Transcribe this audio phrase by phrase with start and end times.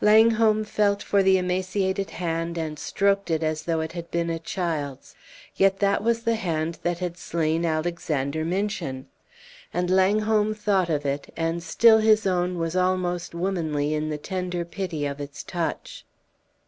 [0.00, 4.38] Langholm felt for the emaciated hand, and stroked it as though it had been a
[4.38, 5.16] child's.
[5.56, 9.08] Yet that was the hand that had slain Alexander Minchin!
[9.74, 14.64] And Langholm thought of it; and still his own was almost womanly in the tender
[14.64, 16.06] pity of its touch.